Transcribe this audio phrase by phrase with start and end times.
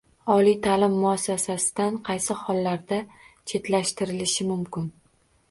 [0.35, 3.01] Oliy ta’lim muassasasidan qaysi hollarda
[3.53, 4.91] chetlashtirilishi mumkin?